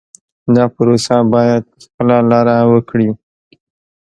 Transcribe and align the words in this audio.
دا 0.55 0.63
پروسه 0.75 1.15
باید 1.33 1.63
په 1.71 1.77
خپله 1.85 2.17
لاره 2.31 2.57
وکړي. 2.71 3.09